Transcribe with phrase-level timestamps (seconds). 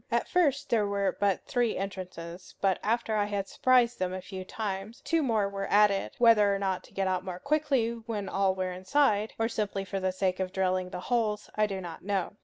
[0.09, 4.43] At first there were but three entrances; but after I had surprised them a few
[4.43, 9.33] times, two more were added; whether to get out more quickly when all were inside,
[9.37, 12.33] or simply for the sake of drilling the holes, I do not know.